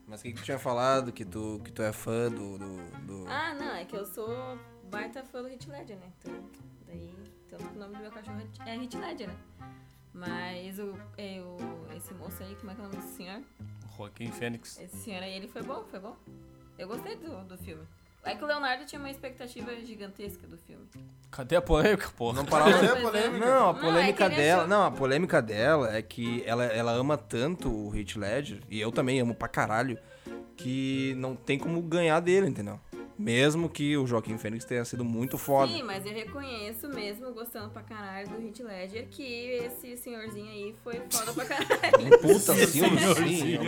[0.06, 1.12] Mas o que, que tu tinha falado?
[1.12, 2.58] Que tu, que tu é fã do.
[2.58, 4.58] do, do- Ah, não, é que eu sou
[4.90, 6.06] baita fã do Hit Ledger, né?
[6.20, 6.44] Então,
[6.86, 7.14] daí,
[7.48, 9.36] tanto que o nome do meu cachorro é Hit Ledger, né?
[10.12, 11.56] Mas o, é, o,
[11.96, 13.40] esse moço aí, como é que é o nome desse senhor?
[13.96, 14.78] Joaquim Fênix.
[14.80, 16.16] Esse senhor aí, ele foi bom, foi bom.
[16.78, 17.82] Eu gostei do, do filme.
[18.22, 20.86] É que o Leonardo tinha uma expectativa gigantesca do filme.
[21.30, 22.36] Cadê a polêmica, porra?
[22.36, 22.72] Não parava.
[22.72, 23.00] Cadê a é.
[23.02, 23.46] polêmica?
[23.46, 24.62] Não, a Não, polêmica é que ele dela.
[24.64, 28.78] achou- Não, a polêmica dela é que ela, ela ama tanto o Heath Ledger, e
[28.80, 29.98] eu também amo pra caralho,
[30.56, 32.78] que não tem como ganhar dele, entendeu?
[33.20, 35.70] Mesmo que o Joaquim Fênix tenha sido muito foda.
[35.70, 40.74] Sim, mas eu reconheço mesmo, gostando pra caralho do Heath Ledger, que esse senhorzinho aí
[40.82, 42.18] foi foda pra caralho.
[42.18, 43.60] Puta, senhorzinho.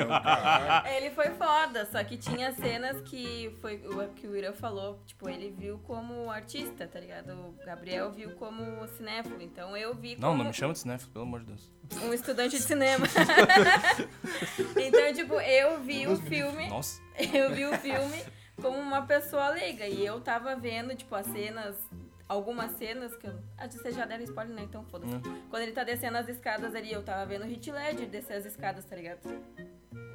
[0.97, 5.29] Ele foi foda, só que tinha cenas que foi o que o Ira falou, tipo,
[5.29, 7.33] ele viu como artista, tá ligado?
[7.35, 11.13] O Gabriel viu como cinéfilo, então eu vi Não, como não me chama de cinéfilo,
[11.13, 11.71] pelo amor de Deus.
[12.03, 13.07] um estudante de cinema.
[14.83, 17.03] então, tipo, eu vi o filme, Nossa.
[17.35, 18.23] eu vi o filme
[18.61, 21.77] como uma pessoa leiga e eu tava vendo, tipo, as cenas
[22.29, 23.39] algumas cenas que eu.
[23.59, 24.63] Ah, vocês já deram spoiler, né?
[24.63, 25.13] Então foda-se.
[25.51, 28.47] Quando ele tá descendo as escadas ali, eu tava vendo o Hit Ledger descer as
[28.47, 29.21] escadas, tá ligado?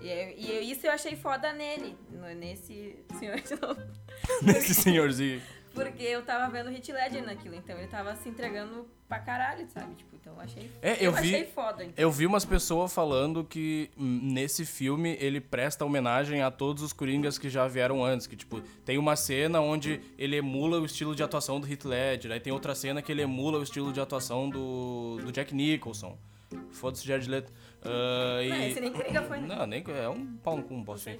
[0.01, 3.79] E, e isso eu achei foda nele, no- nesse senhor de novo.
[4.41, 5.41] Nesse senhorzinho.
[5.75, 9.67] Porque eu tava vendo o Hit Ledger naquilo, então ele tava se entregando pra caralho,
[9.69, 9.95] sabe?
[9.95, 10.71] Tipo, então eu achei.
[10.81, 11.83] É, eu vi- achei foda.
[11.83, 11.93] Então.
[11.97, 17.37] Eu vi umas pessoas falando que nesse filme ele presta homenagem a todos os Coringas
[17.37, 18.27] que já vieram antes.
[18.27, 22.31] Que, tipo, tem uma cena onde ele emula o estilo de atuação do Heath Ledger.
[22.31, 26.17] Aí tem outra cena que ele emula o estilo de atuação do, do Jack Nicholson.
[26.71, 27.51] Foda-se Jared Leto.
[27.83, 28.49] Ah, e...
[28.49, 29.55] Não, esse nem Coringa foi, né?
[29.55, 29.83] Não, nem...
[29.87, 31.15] É um pau no cu, um bosta.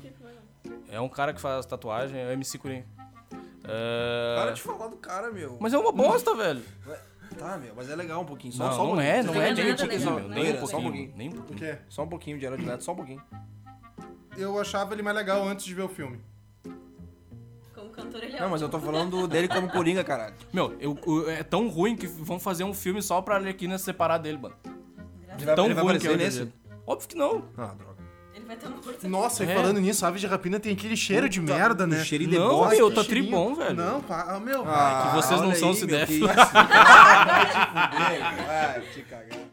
[0.90, 2.86] É um cara que faz tatuagem, é o MC Coringa.
[3.64, 5.58] Ah, Para de falar do cara, meu.
[5.60, 6.62] Mas é uma bosta, velho.
[7.38, 8.54] Tá, meu, mas é legal um pouquinho.
[8.54, 9.12] Só, Não, só um não pouquinho.
[9.14, 10.24] é, não Não é é nem um pouquinho, legal, meu.
[10.24, 11.60] não Nem é um pouquinho, nem um O pouquinho.
[11.60, 11.78] quê?
[11.88, 13.22] Só um pouquinho de Jared Leto, só um pouquinho.
[14.36, 16.20] Eu achava ele mais legal antes de ver o filme.
[17.74, 20.34] Como cantor ele é Não, mas eu tô falando dele como Coringa, caralho.
[20.52, 23.86] Meu, eu- eu- é tão ruim que vão fazer um filme só pra Arlequina se
[23.86, 24.56] separar dele, mano.
[25.36, 26.40] Ele vai, Tão ele vai ruim que é nesse?
[26.46, 26.54] nesse.
[26.86, 27.44] Óbvio que não.
[27.58, 27.87] Ah, droga.
[28.38, 29.08] Ele vai estar morto.
[29.10, 29.56] Nossa, e É.
[29.56, 32.04] falando nisso, Aves de Rapina tem aquele cheiro de merda, né?
[32.06, 32.76] cheiro de Não, bosta.
[32.76, 33.24] meu, tá cheirinho.
[33.26, 33.76] tribom, velho.
[33.76, 34.64] Não, pá, ah, meu.
[34.68, 36.30] Ah, que vocês não olha são meu, que cinéfilos.
[36.30, 36.38] isso.
[36.54, 39.47] Vai te fuder, vai te cagar.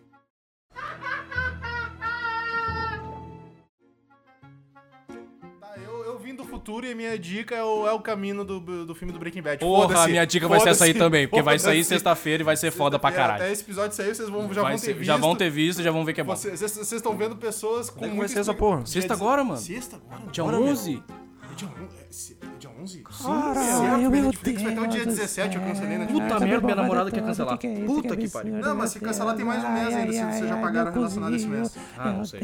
[6.64, 9.42] Futuro e a minha dica é o, é o caminho do, do filme do Breaking
[9.42, 9.59] Bad.
[9.59, 12.57] Porra, a minha dica vai ser essa aí também, porque vai sair sexta-feira e vai
[12.57, 13.53] ser foda pra Até caralho.
[13.53, 15.05] esse episódio sair, vocês vão, já Vai vão ser- ter visto.
[15.07, 16.35] já vão ter visto e já vão ver que é bom.
[16.35, 18.87] Vocês estão vendo pessoas com é que muito vai ser essa porra?
[18.87, 19.61] Sexta agora, mano.
[19.61, 20.31] Sexta agora?
[20.33, 20.68] Dia Agora, meu.
[20.70, 21.03] 11?
[21.50, 22.43] É dia, on- é, se- é dia
[22.85, 23.03] 11?
[23.03, 27.11] Caralho, meu Netflix vai até o dia 17, eu cancelei na Puta merda, minha namorada
[27.11, 27.59] quer cancelar.
[27.59, 28.55] Puta que pariu.
[28.55, 31.47] Não, mas se cancelar tem mais um mês ainda, se vocês já pagaram relacionado esse
[31.47, 31.77] mês.
[31.99, 32.40] Ah, não sei.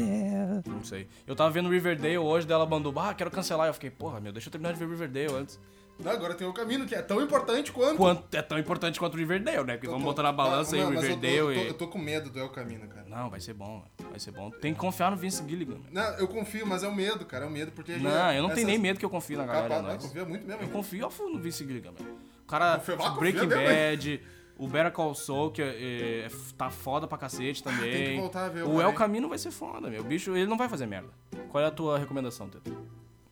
[0.65, 1.07] Não sei.
[1.27, 3.67] Eu tava vendo Riverdale hoje, dela mandou, ah, quero cancelar.
[3.67, 5.59] Eu fiquei, porra, meu, deixa eu terminar de ver Riverdale antes.
[6.03, 7.97] Não, agora tem o caminho, que é tão importante quanto...
[7.97, 9.73] Quanto é tão importante quanto Riverdale, né?
[9.73, 11.67] Porque vamos botar na balança aí Não, o mas eu tô- Riverdale eu tô, e...
[11.67, 13.05] eu tô com medo do El Camino, cara.
[13.07, 14.09] Não, vai ser bom, mano.
[14.09, 14.49] vai ser bom.
[14.51, 15.75] Tem que confiar no Vince Gilligan.
[15.75, 15.83] meu.
[15.91, 17.97] Não, eu confio, mas é o medo, cara, é o medo, porque...
[17.97, 19.67] Não, eu não tenho essas- nem medo que eu confio na galera.
[19.67, 20.03] Capaz, não, nós.
[20.05, 20.61] confia muito mesmo.
[20.61, 20.71] Eu hein?
[20.73, 22.07] confio a fundo no Vince Gilligan, meu.
[22.43, 24.23] O cara, Confia- ah, Breaking Bad,
[24.57, 27.91] o Better Call Saul, que é, é, tá foda pra cacete também.
[27.91, 28.91] Tem que voltar a ver, O El.
[28.93, 30.01] Camino vai ser foda, meu.
[30.01, 31.09] O bicho, ele não vai fazer merda.
[31.49, 32.75] Qual é a tua recomendação, Teto?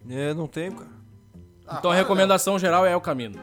[0.10, 0.98] É, não tem, cara.
[1.69, 3.39] Ah, então a recomendação geral é El Camino.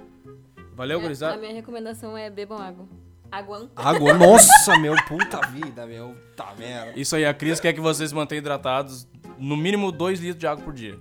[0.75, 1.37] Valeu, A gurizada?
[1.37, 2.87] minha recomendação é bebam água.
[3.31, 3.71] Água.
[3.77, 6.17] Água, nossa, meu, puta vida, meu.
[6.37, 6.99] Tá merda.
[6.99, 9.07] Isso aí, a Cris quer que vocês se mantenham hidratados
[9.39, 10.99] no mínimo 2 litros de água por dia.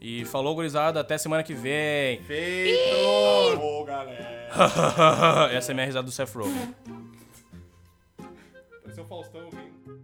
[0.00, 2.20] E falou, gurizada, até semana que vem.
[2.22, 3.58] Feito!
[3.60, 4.48] Ô, galera.
[5.52, 6.74] Essa é a minha risada do Seth Rogen.
[8.82, 10.00] Pareceu o Faustão vindo.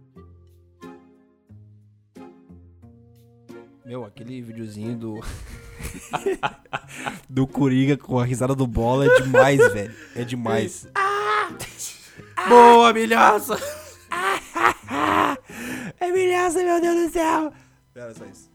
[3.85, 5.19] Meu, aquele videozinho do.
[7.29, 9.95] do Coringa com a risada do bola é demais, velho.
[10.15, 10.87] É demais.
[12.47, 13.57] Boa, milhaça!
[15.99, 17.53] É milhaça, meu Deus do céu!
[17.95, 18.50] Era só isso.